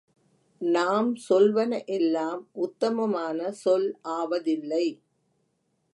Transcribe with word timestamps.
நாம் 0.61 1.15
சொல்வன 1.29 1.85
எல்லாம் 1.85 2.41
உத்தமமான 2.51 3.51
சொல் 3.51 3.97
ஆவதில்லை. 4.01 4.85